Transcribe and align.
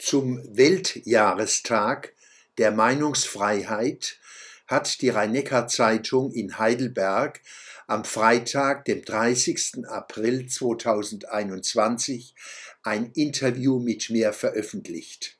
Zum 0.00 0.42
Weltjahrestag 0.56 2.14
der 2.56 2.70
Meinungsfreiheit 2.70 4.18
hat 4.66 5.02
die 5.02 5.10
Rhein-Neckar-Zeitung 5.10 6.32
in 6.32 6.58
Heidelberg 6.58 7.42
am 7.86 8.06
Freitag, 8.06 8.86
dem 8.86 9.04
30. 9.04 9.86
April 9.86 10.46
2021, 10.46 12.34
ein 12.82 13.10
Interview 13.12 13.78
mit 13.78 14.08
mir 14.08 14.32
veröffentlicht. 14.32 15.36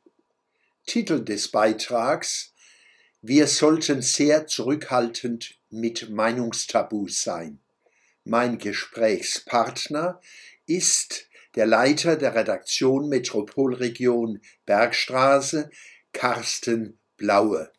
Titel 0.84 1.24
des 1.24 1.48
Beitrags 1.48 2.52
Wir 3.22 3.46
sollten 3.46 4.02
sehr 4.02 4.46
zurückhaltend 4.46 5.54
mit 5.70 6.10
Meinungstabus 6.10 7.22
sein. 7.22 7.60
Mein 8.24 8.58
Gesprächspartner 8.58 10.20
ist 10.66 11.29
der 11.54 11.66
Leiter 11.66 12.16
der 12.16 12.34
Redaktion 12.34 13.08
Metropolregion 13.08 14.40
Bergstraße, 14.66 15.70
Carsten 16.12 16.98
Blaue. 17.16 17.70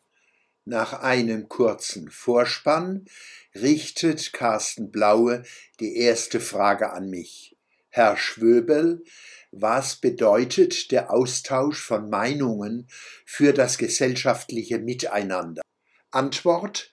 Nach 0.64 1.00
einem 1.02 1.48
kurzen 1.48 2.10
Vorspann 2.10 3.06
richtet 3.54 4.32
Carsten 4.32 4.90
Blaue 4.90 5.42
die 5.80 5.96
erste 5.96 6.38
Frage 6.38 6.92
an 6.92 7.10
mich. 7.10 7.56
Herr 7.88 8.16
Schwöbel, 8.16 9.02
was 9.50 9.96
bedeutet 9.96 10.92
der 10.92 11.10
Austausch 11.10 11.80
von 11.80 12.08
Meinungen 12.08 12.86
für 13.26 13.52
das 13.52 13.76
gesellschaftliche 13.76 14.78
Miteinander? 14.78 15.62
Antwort 16.10 16.91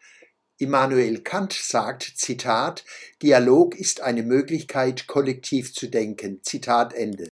Immanuel 0.61 1.21
Kant 1.21 1.53
sagt, 1.53 2.03
Zitat, 2.17 2.83
Dialog 3.21 3.79
ist 3.79 4.01
eine 4.01 4.23
Möglichkeit, 4.23 5.07
kollektiv 5.07 5.73
zu 5.73 5.87
denken. 5.87 6.43
Zitat 6.43 6.93
Ende. 6.93 7.29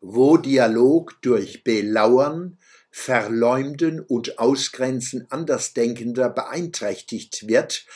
Wo 0.00 0.36
Dialog 0.36 1.20
durch 1.20 1.64
Belauern, 1.64 2.58
Verleumden 2.92 3.98
und 3.98 4.38
Ausgrenzen 4.38 5.28
Andersdenkender 5.32 6.30
beeinträchtigt 6.30 7.48
wird, 7.48 7.86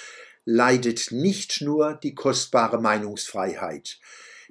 leidet 0.45 1.13
nicht 1.13 1.61
nur 1.61 1.95
die 1.95 2.17
kostbare 2.17 2.81
Meinungsfreiheit. 2.81 4.01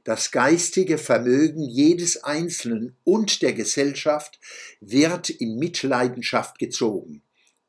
Das 0.06 0.32
geistige 0.32 0.98
Vermögen 0.98 1.68
jedes 1.68 2.24
Einzelnen 2.24 2.96
und 3.04 3.42
der 3.42 3.52
Gesellschaft 3.52 4.40
wird 4.80 5.30
in 5.30 5.58
Mitleidenschaft 5.58 6.60
gezogen 6.60 7.24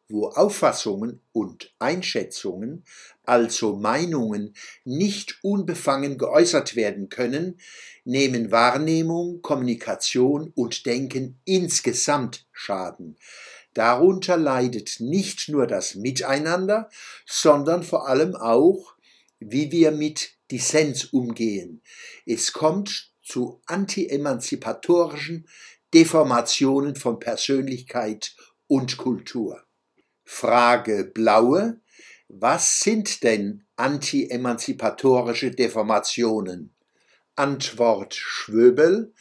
wo 0.09 0.29
Auffassungen 0.29 1.21
und 1.33 1.75
Einschätzungen, 1.79 2.85
also 3.25 3.77
Meinungen, 3.77 4.55
nicht 4.85 5.39
unbefangen 5.43 6.17
geäußert 6.17 6.77
werden 6.77 7.09
können, 7.09 7.61
nehmen 8.05 8.51
Wahrnehmung, 8.51 9.43
Kommunikation 9.43 10.53
und 10.55 10.87
Denken 10.87 11.39
insgesamt 11.45 12.47
Schaden. 12.53 13.17
Darunter 13.75 14.37
leidet 14.37 14.97
nicht 14.99 15.49
nur 15.49 15.67
das 15.67 15.95
Miteinander, 15.95 16.89
sondern 17.27 17.83
vor 17.83 18.09
allem 18.09 18.35
auch, 18.35 18.95
wie 19.41 19.71
wir 19.71 19.93
mit 19.93 20.33
Dissens 20.51 21.05
umgehen. 21.05 21.83
Es 22.25 22.53
kommt 22.53 23.13
zu 23.23 23.61
anti-emanzipatorischen 23.67 25.47
Deformationen 25.93 26.97
von 26.97 27.19
Persönlichkeit 27.19 28.35
und 28.67 28.97
Kultur. 28.97 29.68
Frage 30.31 31.05
Blaue. 31.05 31.81
Was 32.29 32.81
sind 32.81 33.23
denn 33.23 33.65
anti-emanzipatorische 33.77 35.51
Deformationen? 35.51 36.75
Antwort 37.35 38.15
Schwöbel. 38.15 39.15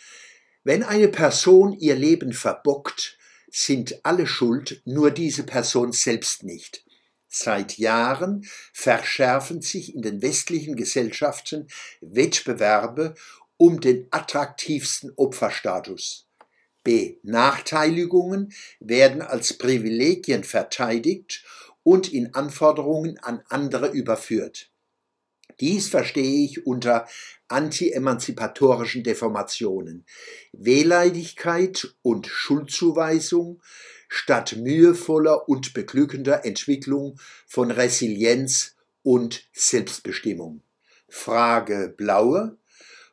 Wenn 0.66 0.83
eine 0.83 1.08
Person 1.08 1.72
ihr 1.72 1.95
Leben 1.95 2.33
verbockt, 2.33 3.17
sind 3.50 4.02
alle 4.03 4.28
schuld, 4.28 4.81
nur 4.83 5.09
diese 5.09 5.44
Person 5.44 5.94
selbst 5.94 6.44
nicht. 6.44 6.85
Seit 7.30 7.78
Jahren 7.78 8.46
verschärfen 8.73 9.62
sich 9.62 9.96
in 9.96 10.01
den 10.01 10.22
westlichen 10.22 10.75
Gesellschaften 10.75 11.67
Wettbewerbe 12.01 13.16
um 13.56 13.79
den 13.79 14.07
attraktivsten 14.12 15.13
Opferstatus. 15.16 16.27
Benachteiligungen 16.88 18.53
werden 18.80 19.22
als 19.22 19.58
Privilegien 19.58 20.46
verteidigt 20.46 21.44
und 21.84 22.14
in 22.14 22.34
Anforderungen 22.34 23.20
an 23.20 23.44
andere 23.50 23.90
überführt. 23.90 24.72
Dies 25.59 25.90
verstehe 25.90 26.46
ich 26.46 26.66
unter 26.66 27.06
anti-emanzipatorischen 27.50 29.03
Deformationen, 29.03 30.06
Wehleidigkeit 30.53 31.94
und 32.03 32.26
Schuldzuweisung 32.28 33.62
statt 34.08 34.56
mühevoller 34.56 35.50
und 35.50 35.74
beglückender 35.74 36.46
Entwicklung 36.46 37.20
von 37.47 37.70
Resilienz 37.70 38.76
und 39.03 39.50
Selbstbestimmung. 39.52 40.62
Frage 41.09 41.94
Blaue 41.97 42.58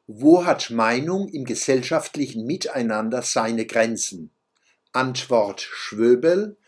wo 0.06 0.44
hat 0.44 0.70
Meinung 0.70 1.28
im 1.28 1.44
gesellschaftlichen 1.44 2.44
Miteinander 2.44 3.22
seine 3.22 3.64
Grenzen? 3.64 4.30
Antwort 4.92 5.62
Schwöbel. 5.62 6.58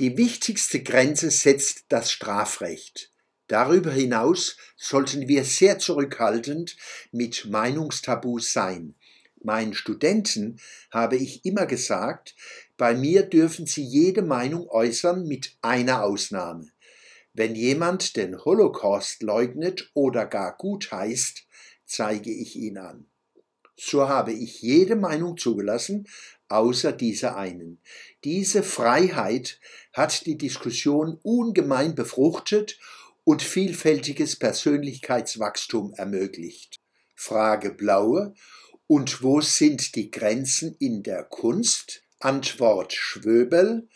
Die 0.00 0.16
wichtigste 0.16 0.82
Grenze 0.82 1.30
setzt 1.30 1.84
das 1.88 2.10
Strafrecht. 2.10 3.12
Darüber 3.46 3.92
hinaus 3.92 4.56
sollten 4.76 5.28
wir 5.28 5.44
sehr 5.44 5.78
zurückhaltend 5.78 6.76
mit 7.12 7.46
Meinungstabus 7.46 8.52
sein. 8.52 8.94
Meinen 9.40 9.72
Studenten 9.72 10.60
habe 10.90 11.16
ich 11.16 11.44
immer 11.44 11.66
gesagt, 11.66 12.34
bei 12.76 12.94
mir 12.94 13.22
dürfen 13.22 13.66
sie 13.66 13.84
jede 13.84 14.22
Meinung 14.22 14.68
äußern 14.68 15.26
mit 15.26 15.56
einer 15.62 16.02
Ausnahme. 16.02 16.68
Wenn 17.34 17.54
jemand 17.54 18.16
den 18.16 18.44
Holocaust 18.44 19.22
leugnet 19.22 19.90
oder 19.94 20.26
gar 20.26 20.56
gut 20.56 20.90
heißt, 20.90 21.46
zeige 21.88 22.30
ich 22.30 22.54
ihn 22.54 22.78
an. 22.78 23.06
So 23.76 24.08
habe 24.08 24.32
ich 24.32 24.60
jede 24.60 24.96
Meinung 24.96 25.36
zugelassen, 25.36 26.08
außer 26.48 26.92
dieser 26.92 27.36
einen. 27.36 27.80
Diese 28.24 28.62
Freiheit 28.62 29.60
hat 29.92 30.26
die 30.26 30.36
Diskussion 30.36 31.18
ungemein 31.22 31.94
befruchtet 31.94 32.78
und 33.24 33.42
vielfältiges 33.42 34.36
Persönlichkeitswachstum 34.36 35.92
ermöglicht. 35.94 36.76
Frage 37.14 37.70
Blaue. 37.70 38.34
Und 38.86 39.22
wo 39.22 39.40
sind 39.42 39.94
die 39.96 40.10
Grenzen 40.10 40.74
in 40.78 41.02
der 41.02 41.24
Kunst? 41.24 42.02
Antwort 42.20 42.94
Schwöbel. 42.94 43.88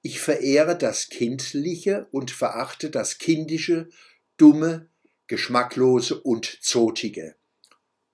Ich 0.00 0.20
verehre 0.20 0.76
das 0.76 1.10
Kindliche 1.10 2.08
und 2.12 2.30
verachte 2.30 2.90
das 2.90 3.18
Kindische, 3.18 3.88
Dumme, 4.36 4.88
Geschmacklose 5.26 6.20
und 6.20 6.46
Zotige. 6.62 7.37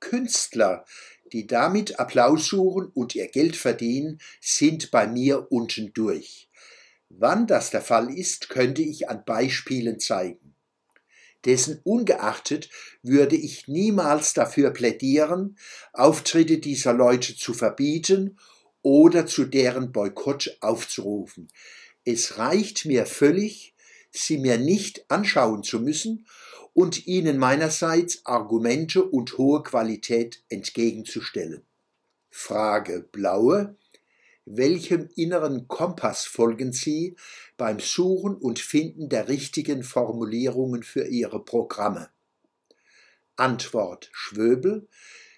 Künstler, 0.05 0.85
die 1.33 1.47
damit 1.47 1.99
Applaus 1.99 2.47
suchen 2.47 2.87
und 2.95 3.15
ihr 3.15 3.27
Geld 3.29 3.57
verdienen, 3.57 4.21
sind 4.41 4.91
bei 4.91 5.07
mir 5.07 5.51
unten 5.51 5.93
durch. 5.95 6.49
Wann 7.09 7.47
das 7.47 7.71
der 7.71 7.81
Fall 7.81 8.13
ist, 8.13 8.51
könnte 8.51 8.83
ich 8.83 9.09
an 9.09 9.25
Beispielen 9.25 9.99
zeigen. 9.99 10.55
Dessen 11.45 11.81
ungeachtet 11.85 12.71
würde 13.03 13.37
ich 13.37 13.67
niemals 13.67 14.35
dafür 14.35 14.71
plädieren, 14.71 15.59
Auftritte 15.93 16.59
dieser 16.59 16.93
Leute 16.93 17.37
zu 17.37 17.55
verbieten 17.55 18.39
oder 18.83 19.27
zu 19.27 19.45
deren 19.45 19.93
Boykott 19.93 20.59
aufzurufen. 20.61 21.49
Es 22.05 22.39
reicht 22.39 22.85
mir 22.85 23.07
völlig, 23.07 23.74
sie 24.15 24.39
mir 24.39 24.59
nicht 24.59 25.11
anschauen 25.11 25.63
zu 25.63 25.81
müssen 25.81 26.27
und 26.73 27.07
ihnen 27.07 27.39
meinerseits 27.39 28.25
Argumente 28.25 29.05
und 29.05 29.39
hohe 29.39 29.63
Qualität 29.63 30.43
entgegenzustellen. 30.49 31.63
Frage 32.31 33.09
Blaue. 33.13 33.77
Welchem 34.47 35.09
inneren 35.17 35.69
Kompass 35.69 36.27
folgen 36.27 36.73
Sie 36.73 37.17
beim 37.57 37.81
Suchen 37.81 38.35
und 38.35 38.59
Finden 38.59 39.09
der 39.09 39.29
richtigen 39.29 39.83
Formulierungen 39.83 40.83
für 40.83 41.07
Ihre 41.07 41.43
Programme? 41.43 42.11
Antwort 43.37 44.11
Schwöbel. 44.13 44.87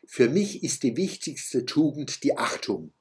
Für 0.06 0.28
mich 0.28 0.64
ist 0.64 0.82
die 0.82 0.96
wichtigste 0.96 1.66
Tugend 1.66 2.24
die 2.24 2.36
Achtung. 2.36 2.92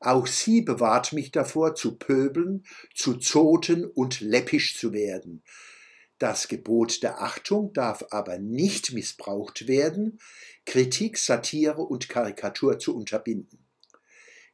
Auch 0.00 0.26
sie 0.26 0.62
bewahrt 0.62 1.12
mich 1.12 1.30
davor, 1.30 1.74
zu 1.74 1.96
pöbeln, 1.96 2.64
zu 2.94 3.14
zoten 3.18 3.84
und 3.84 4.20
läppisch 4.20 4.78
zu 4.78 4.92
werden. 4.92 5.42
Das 6.18 6.48
Gebot 6.48 7.02
der 7.02 7.22
Achtung 7.22 7.72
darf 7.72 8.04
aber 8.10 8.38
nicht 8.38 8.92
missbraucht 8.92 9.68
werden, 9.68 10.18
Kritik, 10.64 11.18
Satire 11.18 11.82
und 11.82 12.08
Karikatur 12.08 12.78
zu 12.78 12.96
unterbinden. 12.96 13.64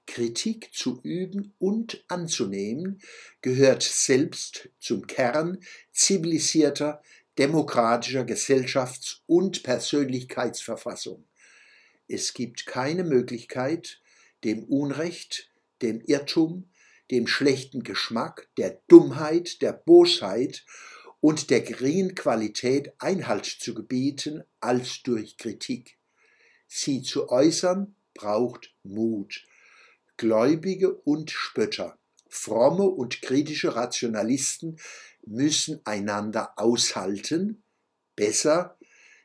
Kritik 0.07 0.71
zu 0.73 1.01
üben 1.03 1.55
und 1.59 2.05
anzunehmen 2.09 3.01
gehört 3.41 3.83
selbst 3.83 4.69
zum 4.79 5.07
Kern 5.07 5.59
zivilisierter, 5.93 7.03
demokratischer 7.39 8.23
Gesellschafts- 8.23 9.23
und 9.27 9.63
Persönlichkeitsverfassung. 9.63 11.25
Es 12.09 12.35
gibt 12.35 12.67
keine 12.67 13.03
Möglichkeit, 13.05 14.01
dem 14.45 14.65
Unrecht, 14.65 15.51
dem 15.83 16.01
Irrtum, 16.01 16.71
dem 17.11 17.27
schlechten 17.27 17.83
Geschmack, 17.83 18.49
der 18.57 18.81
Dummheit, 18.89 19.63
der 19.63 19.73
Bosheit 19.73 20.65
und 21.21 21.51
der 21.51 21.61
geringen 21.61 22.15
Qualität 22.15 22.93
Einhalt 22.99 23.47
zu 23.47 23.75
gebieten 23.75 24.45
als 24.61 25.03
durch 25.03 25.39
Kritik. 25.39 25.99
Sie 26.67 27.03
zu 27.03 27.29
äußern 27.29 27.95
braucht 28.15 28.75
Mut. 28.83 29.45
Gläubige 30.17 30.95
und 30.95 31.31
Spötter, 31.31 31.99
fromme 32.29 32.85
und 32.85 33.23
kritische 33.23 33.77
Rationalisten 33.77 34.79
müssen 35.27 35.81
einander 35.85 36.53
aushalten, 36.57 37.63
besser 38.15 38.79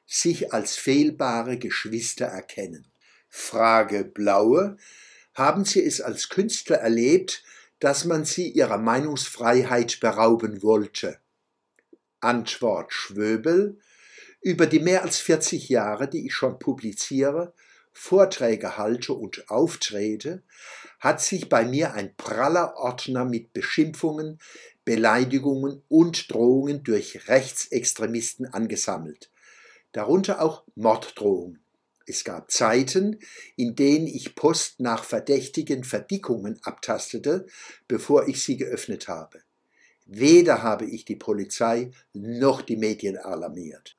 sich 0.06 0.52
als 0.54 0.76
fehlbare 0.76 1.58
Geschwister 1.58 2.26
erkennen. 2.26 2.91
Frage 3.34 4.04
Blaue. 4.04 4.76
Haben 5.34 5.64
Sie 5.64 5.84
es 5.84 6.02
als 6.02 6.28
Künstler 6.28 6.78
erlebt, 6.78 7.44
dass 7.80 8.04
man 8.04 8.26
Sie 8.26 8.50
Ihrer 8.50 8.78
Meinungsfreiheit 8.78 10.02
berauben 10.02 10.62
wollte? 10.62 11.18
Antwort 12.20 12.94
Schwöbel. 12.94 13.80
Über 14.42 14.68
die 14.68 14.82
mehr 14.82 15.04
als 15.04 15.20
40 15.20 15.70
Jahre, 15.70 16.10
die 16.10 16.26
ich 16.26 16.34
schon 16.34 16.60
publiziere, 16.60 17.54
Vorträge 17.94 18.78
halte 18.78 19.14
und 19.14 19.50
auftrete, 19.50 20.44
hat 21.00 21.22
sich 21.22 21.48
bei 21.48 21.66
mir 21.66 21.94
ein 21.94 22.16
praller 22.16 22.76
Ordner 22.76 23.24
mit 23.24 23.54
Beschimpfungen, 23.54 24.40
Beleidigungen 24.84 25.84
und 25.88 26.32
Drohungen 26.34 26.84
durch 26.84 27.30
Rechtsextremisten 27.30 28.46
angesammelt, 28.48 29.32
darunter 29.94 30.42
auch 30.42 30.64
Morddrohungen. 30.76 31.64
Es 32.06 32.24
gab 32.24 32.52
Zeiten, 32.52 33.20
in 33.56 33.76
denen 33.76 34.08
ich 34.08 34.36
Post 34.36 34.80
nach 34.80 35.04
verdächtigen 35.04 35.84
Verdickungen 35.84 36.60
abtastete, 36.64 37.46
bevor 37.88 38.28
ich 38.28 38.44
sie 38.44 38.58
geöffnet 38.58 39.08
habe. 39.08 39.42
Weder 40.06 40.64
habe 40.64 40.86
ich 40.86 41.06
die 41.06 41.16
Polizei 41.16 41.92
noch 42.14 42.62
die 42.62 42.76
Medien 42.76 43.18
alarmiert. 43.18 43.98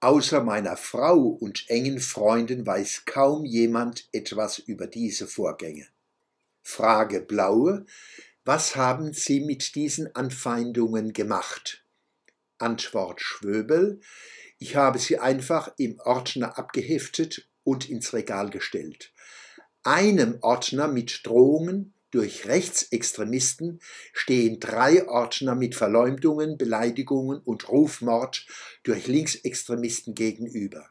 Außer 0.00 0.42
meiner 0.42 0.76
Frau 0.76 1.18
und 1.18 1.68
engen 1.68 2.00
Freunden 2.00 2.66
weiß 2.66 3.04
kaum 3.06 3.44
jemand 3.44 4.08
etwas 4.12 4.58
über 4.58 4.86
diese 4.86 5.26
Vorgänge. 5.26 5.88
Frage 6.62 7.20
Blaue. 7.20 7.86
Was 8.44 8.76
haben 8.76 9.12
Sie 9.12 9.40
mit 9.40 9.74
diesen 9.74 10.14
Anfeindungen 10.14 11.12
gemacht? 11.12 11.84
Antwort 12.58 13.20
Schwöbel. 13.20 14.00
Ich 14.58 14.76
habe 14.76 14.98
sie 14.98 15.18
einfach 15.18 15.72
im 15.76 16.00
Ordner 16.00 16.58
abgeheftet 16.58 17.48
und 17.62 17.90
ins 17.90 18.14
Regal 18.14 18.48
gestellt. 18.50 19.12
Einem 19.82 20.38
Ordner 20.40 20.88
mit 20.88 21.20
Drohungen 21.24 21.92
durch 22.10 22.46
Rechtsextremisten 22.46 23.80
stehen 24.12 24.58
drei 24.58 25.06
Ordner 25.06 25.54
mit 25.54 25.74
Verleumdungen, 25.74 26.56
Beleidigungen 26.56 27.40
und 27.40 27.68
Rufmord 27.68 28.46
durch 28.82 29.06
Linksextremisten 29.06 30.14
gegenüber. 30.14 30.88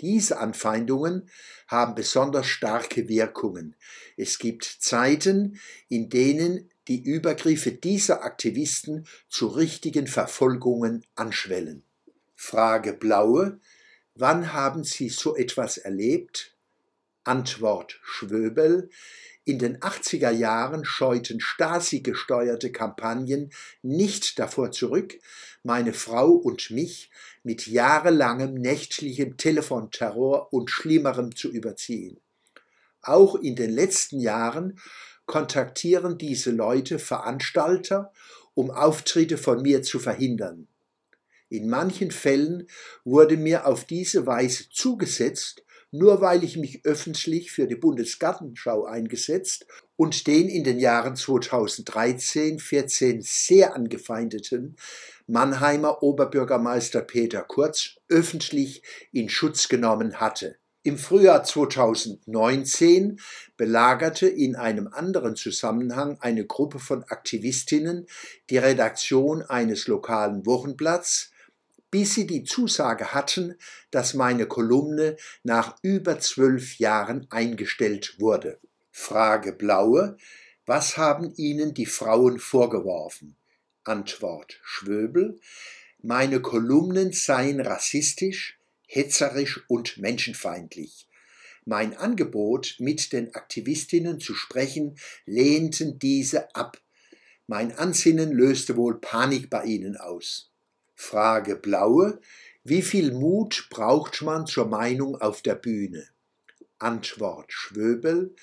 Diese 0.00 0.38
Anfeindungen 0.38 1.30
haben 1.66 1.94
besonders 1.94 2.46
starke 2.46 3.08
Wirkungen. 3.08 3.74
Es 4.16 4.38
gibt 4.38 4.64
Zeiten, 4.64 5.58
in 5.88 6.10
denen 6.10 6.70
die 6.86 7.02
Übergriffe 7.02 7.72
dieser 7.72 8.22
Aktivisten 8.22 9.06
zu 9.28 9.48
richtigen 9.48 10.06
Verfolgungen 10.06 11.04
anschwellen. 11.14 11.87
Frage 12.40 12.92
Blaue. 12.92 13.58
Wann 14.14 14.52
haben 14.52 14.84
Sie 14.84 15.08
so 15.08 15.36
etwas 15.36 15.76
erlebt? 15.76 16.54
Antwort 17.24 17.98
Schwöbel. 18.04 18.90
In 19.44 19.58
den 19.58 19.78
80er 19.80 20.30
Jahren 20.30 20.84
scheuten 20.84 21.40
Stasi-gesteuerte 21.40 22.70
Kampagnen 22.70 23.50
nicht 23.82 24.38
davor 24.38 24.70
zurück, 24.70 25.18
meine 25.64 25.92
Frau 25.92 26.30
und 26.30 26.70
mich 26.70 27.10
mit 27.42 27.66
jahrelangem 27.66 28.54
nächtlichem 28.54 29.36
Telefonterror 29.36 30.52
und 30.52 30.70
Schlimmerem 30.70 31.34
zu 31.34 31.50
überziehen. 31.50 32.20
Auch 33.02 33.34
in 33.34 33.56
den 33.56 33.70
letzten 33.70 34.20
Jahren 34.20 34.78
kontaktieren 35.26 36.18
diese 36.18 36.52
Leute 36.52 37.00
Veranstalter, 37.00 38.12
um 38.54 38.70
Auftritte 38.70 39.38
von 39.38 39.60
mir 39.60 39.82
zu 39.82 39.98
verhindern. 39.98 40.68
In 41.50 41.68
manchen 41.68 42.10
Fällen 42.10 42.66
wurde 43.04 43.36
mir 43.36 43.66
auf 43.66 43.84
diese 43.84 44.26
Weise 44.26 44.70
zugesetzt, 44.70 45.62
nur 45.90 46.20
weil 46.20 46.44
ich 46.44 46.58
mich 46.58 46.84
öffentlich 46.84 47.50
für 47.50 47.66
die 47.66 47.76
Bundesgartenschau 47.76 48.84
eingesetzt 48.84 49.66
und 49.96 50.26
den 50.26 50.48
in 50.48 50.64
den 50.64 50.78
Jahren 50.78 51.14
2013-14 51.14 53.22
sehr 53.22 53.74
angefeindeten 53.74 54.76
Mannheimer 55.26 56.02
Oberbürgermeister 56.02 57.00
Peter 57.00 57.42
Kurz 57.42 57.96
öffentlich 58.08 58.82
in 59.12 59.28
Schutz 59.28 59.68
genommen 59.68 60.20
hatte. 60.20 60.56
Im 60.82 60.96
Frühjahr 60.96 61.44
2019 61.44 63.20
belagerte 63.56 64.28
in 64.28 64.56
einem 64.56 64.88
anderen 64.88 65.36
Zusammenhang 65.36 66.18
eine 66.20 66.46
Gruppe 66.46 66.78
von 66.78 67.04
Aktivistinnen 67.04 68.06
die 68.48 68.58
Redaktion 68.58 69.42
eines 69.42 69.86
lokalen 69.86 70.46
Wochenblatts, 70.46 71.30
bis 71.90 72.14
sie 72.14 72.26
die 72.26 72.44
Zusage 72.44 73.12
hatten, 73.14 73.56
dass 73.90 74.14
meine 74.14 74.46
Kolumne 74.46 75.16
nach 75.42 75.76
über 75.82 76.18
zwölf 76.20 76.78
Jahren 76.78 77.26
eingestellt 77.30 78.16
wurde. 78.18 78.58
Frage 78.90 79.52
Blaue. 79.52 80.16
Was 80.66 80.98
haben 80.98 81.32
Ihnen 81.36 81.72
die 81.72 81.86
Frauen 81.86 82.38
vorgeworfen? 82.38 83.36
Antwort 83.84 84.60
Schwöbel. 84.62 85.40
Meine 86.02 86.40
Kolumnen 86.40 87.12
seien 87.12 87.60
rassistisch, 87.60 88.58
hetzerisch 88.86 89.64
und 89.68 89.98
menschenfeindlich. 89.98 91.08
Mein 91.64 91.96
Angebot, 91.96 92.76
mit 92.78 93.12
den 93.12 93.34
Aktivistinnen 93.34 94.20
zu 94.20 94.34
sprechen, 94.34 94.98
lehnten 95.26 95.98
diese 95.98 96.54
ab. 96.54 96.80
Mein 97.46 97.72
Ansinnen 97.72 98.32
löste 98.32 98.76
wohl 98.76 99.00
Panik 99.00 99.48
bei 99.50 99.64
ihnen 99.64 99.96
aus. 99.96 100.50
Frage 101.00 101.54
Blaue. 101.54 102.20
Wie 102.64 102.82
viel 102.82 103.12
Mut 103.12 103.68
braucht 103.70 104.20
man 104.20 104.46
zur 104.46 104.66
Meinung 104.66 105.18
auf 105.18 105.42
der 105.42 105.54
Bühne? 105.54 106.08
Antwort 106.78 107.52
Schwöbel. 107.52 108.34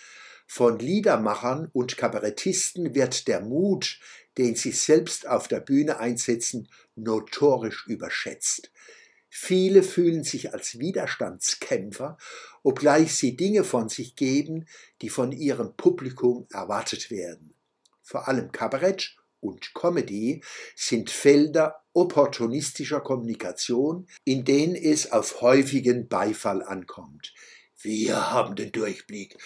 Von 0.48 0.80
Liedermachern 0.80 1.70
und 1.74 1.98
Kabarettisten 1.98 2.96
wird 2.96 3.28
der 3.28 3.42
Mut, 3.42 4.00
den 4.38 4.56
sie 4.56 4.72
selbst 4.72 5.28
auf 5.28 5.50
der 5.50 5.60
Bühne 5.60 6.00
einsetzen, 6.00 6.70
notorisch 6.96 7.86
überschätzt. 7.88 8.72
Viele 9.30 9.84
fühlen 9.84 10.24
sich 10.24 10.54
als 10.54 10.80
Widerstandskämpfer, 10.80 12.18
obgleich 12.64 13.16
sie 13.16 13.36
Dinge 13.36 13.66
von 13.66 13.90
sich 13.90 14.16
geben, 14.16 14.66
die 15.02 15.10
von 15.10 15.34
ihrem 15.34 15.76
Publikum 15.76 16.48
erwartet 16.52 17.12
werden. 17.12 17.54
Vor 18.02 18.30
allem 18.30 18.54
Kabarett 18.54 19.18
und 19.46 19.74
Comedy 19.74 20.44
sind 20.76 21.10
Felder 21.10 21.84
opportunistischer 21.94 23.02
Kommunikation, 23.02 24.08
in 24.24 24.44
denen 24.44 24.76
es 24.76 25.12
auf 25.12 25.42
häufigen 25.42 26.08
Beifall 26.08 26.64
ankommt. 26.64 27.34
Wir 27.82 28.32
haben 28.32 28.56
den 28.56 28.72
Durchblick, 28.72 29.38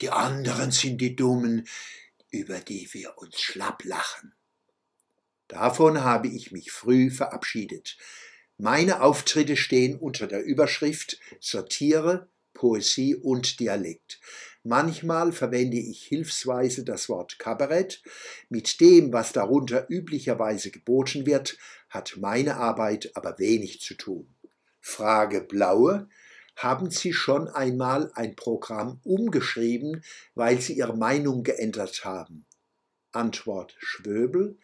die 0.00 0.10
anderen 0.10 0.70
sind 0.70 1.00
die 1.00 1.16
Dummen, 1.16 1.66
über 2.30 2.60
die 2.60 2.88
wir 2.92 3.18
uns 3.18 3.40
schlapp 3.40 3.84
lachen. 3.84 4.34
Davon 5.48 6.02
habe 6.02 6.28
ich 6.28 6.52
mich 6.52 6.70
früh 6.72 7.10
verabschiedet. 7.10 7.96
Meine 8.58 9.02
Auftritte 9.02 9.56
stehen 9.56 9.96
unter 9.96 10.26
der 10.26 10.42
Überschrift 10.42 11.18
Satire, 11.40 12.28
Poesie 12.52 13.14
und 13.14 13.60
Dialekt. 13.60 14.20
Manchmal 14.68 15.30
verwende 15.30 15.76
ich 15.76 16.02
hilfsweise 16.02 16.82
das 16.82 17.08
Wort 17.08 17.38
Kabarett. 17.38 18.02
Mit 18.48 18.80
dem, 18.80 19.12
was 19.12 19.32
darunter 19.32 19.86
üblicherweise 19.88 20.72
geboten 20.72 21.24
wird, 21.24 21.56
hat 21.88 22.16
meine 22.16 22.56
Arbeit 22.56 23.12
aber 23.14 23.38
wenig 23.38 23.80
zu 23.80 23.94
tun. 23.94 24.34
Frage 24.80 25.40
Blaue. 25.40 26.08
Haben 26.56 26.90
Sie 26.90 27.12
schon 27.12 27.46
einmal 27.46 28.10
ein 28.14 28.34
Programm 28.34 28.98
umgeschrieben, 29.04 30.02
weil 30.34 30.60
Sie 30.60 30.72
Ihre 30.72 30.96
Meinung 30.96 31.44
geändert 31.44 32.04
haben? 32.04 32.44
Antwort 33.12 33.76
Schwöbel. 33.78 34.58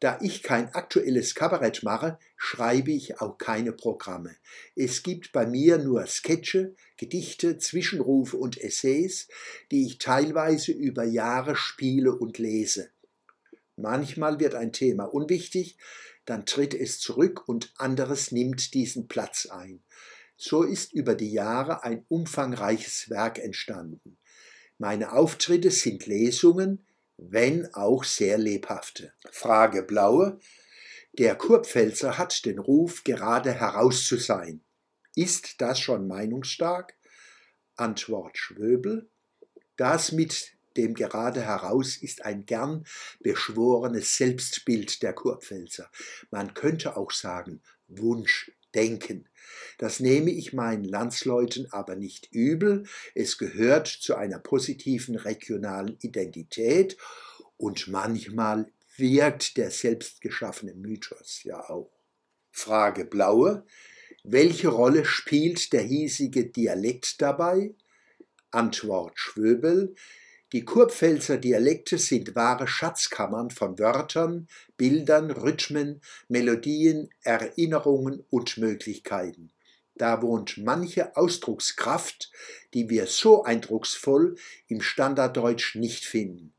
Da 0.00 0.18
ich 0.22 0.42
kein 0.42 0.74
aktuelles 0.74 1.34
Kabarett 1.34 1.82
mache, 1.82 2.18
schreibe 2.36 2.90
ich 2.90 3.20
auch 3.20 3.36
keine 3.36 3.72
Programme. 3.72 4.34
Es 4.74 5.02
gibt 5.02 5.30
bei 5.30 5.46
mir 5.46 5.76
nur 5.76 6.06
Sketche, 6.06 6.74
Gedichte, 6.96 7.58
Zwischenrufe 7.58 8.38
und 8.38 8.58
Essays, 8.58 9.28
die 9.70 9.84
ich 9.84 9.98
teilweise 9.98 10.72
über 10.72 11.04
Jahre 11.04 11.54
spiele 11.54 12.14
und 12.14 12.38
lese. 12.38 12.88
Manchmal 13.76 14.40
wird 14.40 14.54
ein 14.54 14.72
Thema 14.72 15.04
unwichtig, 15.04 15.76
dann 16.24 16.46
tritt 16.46 16.74
es 16.74 16.98
zurück 16.98 17.46
und 17.46 17.72
anderes 17.76 18.32
nimmt 18.32 18.72
diesen 18.72 19.06
Platz 19.06 19.46
ein. 19.46 19.82
So 20.36 20.62
ist 20.62 20.94
über 20.94 21.14
die 21.14 21.32
Jahre 21.32 21.84
ein 21.84 22.06
umfangreiches 22.08 23.10
Werk 23.10 23.38
entstanden. 23.38 24.16
Meine 24.78 25.12
Auftritte 25.12 25.70
sind 25.70 26.06
Lesungen, 26.06 26.86
wenn 27.22 27.72
auch 27.74 28.04
sehr 28.04 28.38
lebhafte. 28.38 29.12
Frage 29.30 29.82
Blaue. 29.82 30.38
Der 31.12 31.34
Kurpfälzer 31.34 32.16
hat 32.16 32.44
den 32.46 32.58
Ruf, 32.58 33.04
gerade 33.04 33.52
heraus 33.52 34.06
zu 34.06 34.16
sein. 34.16 34.62
Ist 35.14 35.60
das 35.60 35.78
schon 35.80 36.06
meinungsstark? 36.06 36.96
Antwort 37.76 38.38
Schwöbel. 38.38 39.10
Das 39.76 40.12
mit 40.12 40.52
dem 40.76 40.94
gerade 40.94 41.42
heraus 41.42 41.96
ist 41.96 42.24
ein 42.24 42.46
gern 42.46 42.86
beschworenes 43.20 44.16
Selbstbild 44.16 45.02
der 45.02 45.12
Kurpfälzer. 45.12 45.90
Man 46.30 46.54
könnte 46.54 46.96
auch 46.96 47.10
sagen 47.10 47.60
Wunschdenken. 48.70 49.28
Das 49.78 50.00
nehme 50.00 50.30
ich 50.30 50.52
meinen 50.52 50.84
Landsleuten 50.84 51.72
aber 51.72 51.96
nicht 51.96 52.28
übel. 52.32 52.84
Es 53.14 53.38
gehört 53.38 53.86
zu 53.86 54.14
einer 54.14 54.38
positiven 54.38 55.16
regionalen 55.16 55.96
Identität 56.00 56.96
und 57.56 57.88
manchmal 57.88 58.70
wirkt 58.96 59.56
der 59.56 59.70
selbstgeschaffene 59.70 60.74
Mythos 60.74 61.42
ja 61.44 61.68
auch. 61.68 61.90
Frage 62.50 63.04
Blaue. 63.04 63.64
Welche 64.22 64.68
Rolle 64.68 65.06
spielt 65.06 65.72
der 65.72 65.82
hiesige 65.82 66.46
Dialekt 66.46 67.22
dabei? 67.22 67.74
Antwort 68.50 69.18
Schwöbel. 69.18 69.94
Die 70.52 70.64
Kurpfälzer 70.64 71.38
Dialekte 71.38 71.96
sind 71.96 72.34
wahre 72.34 72.66
Schatzkammern 72.66 73.50
von 73.50 73.78
Wörtern, 73.78 74.48
Bildern, 74.76 75.30
Rhythmen, 75.30 76.00
Melodien, 76.26 77.08
Erinnerungen 77.22 78.24
und 78.30 78.56
Möglichkeiten. 78.56 79.52
Da 79.94 80.22
wohnt 80.22 80.58
manche 80.58 81.16
Ausdruckskraft, 81.16 82.32
die 82.74 82.90
wir 82.90 83.06
so 83.06 83.44
eindrucksvoll 83.44 84.34
im 84.66 84.80
Standarddeutsch 84.80 85.76
nicht 85.76 86.04
finden. 86.04 86.52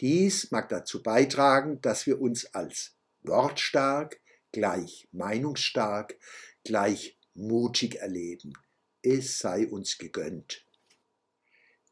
Dies 0.00 0.50
mag 0.50 0.68
dazu 0.68 1.00
beitragen, 1.00 1.80
dass 1.80 2.06
wir 2.06 2.20
uns 2.20 2.54
als 2.54 2.96
wortstark, 3.22 4.20
gleich 4.50 5.06
meinungsstark, 5.12 6.16
gleich 6.64 7.16
mutig 7.34 7.96
erleben. 7.96 8.54
Es 9.02 9.38
sei 9.38 9.68
uns 9.68 9.98
gegönnt. 9.98 10.64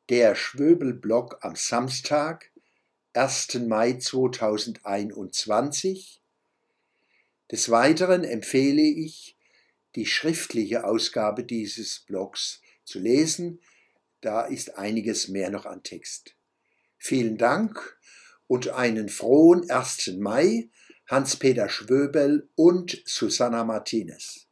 Der 0.08 0.36
Schwöbelblock 0.36 1.38
am 1.40 1.56
Samstag, 1.56 2.52
1. 3.14 3.54
Mai 3.66 3.94
2021. 3.94 6.22
Des 7.50 7.70
Weiteren 7.70 8.22
empfehle 8.22 8.82
ich, 8.82 9.36
die 9.96 10.06
schriftliche 10.06 10.84
Ausgabe 10.84 11.42
dieses 11.42 12.04
Blogs 12.06 12.60
zu 12.84 13.00
lesen. 13.00 13.60
Da 14.20 14.42
ist 14.42 14.78
einiges 14.78 15.26
mehr 15.26 15.50
noch 15.50 15.66
an 15.66 15.82
Text. 15.82 16.36
Vielen 16.98 17.36
Dank 17.36 17.98
und 18.46 18.68
einen 18.68 19.08
frohen 19.08 19.68
1. 19.68 20.18
Mai, 20.18 20.70
Hans-Peter 21.08 21.68
Schwöbel 21.68 22.48
und 22.54 23.02
Susanna 23.06 23.64
Martinez. 23.64 24.45